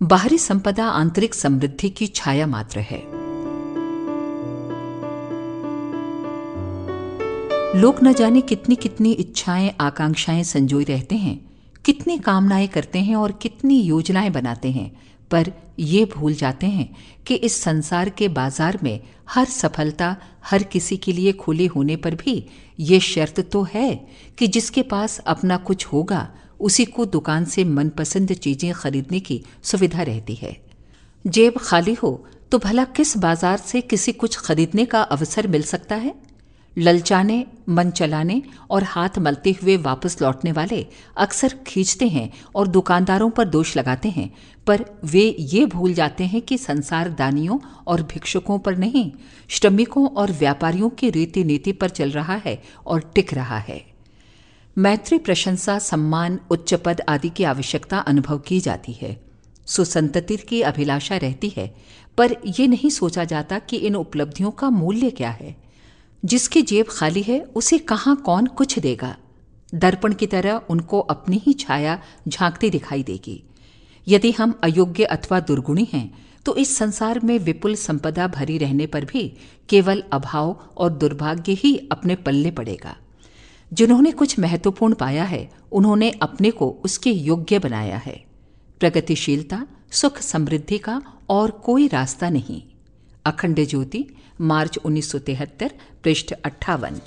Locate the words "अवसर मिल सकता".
35.02-35.94